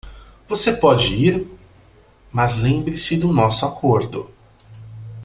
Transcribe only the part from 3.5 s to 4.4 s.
acordo.